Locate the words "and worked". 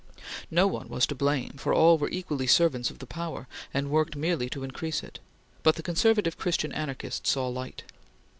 3.71-4.15